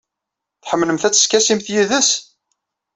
[0.63, 2.11] Tḥemmlemt ad teskasimt yid-s?